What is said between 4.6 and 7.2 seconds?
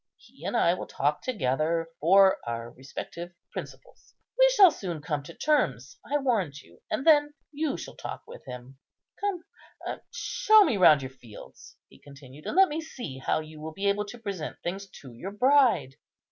soon come to terms, I warrant you; and